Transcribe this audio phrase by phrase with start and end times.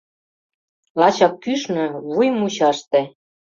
[0.99, 3.01] Лачак кӱшнӧ, вуй мучаште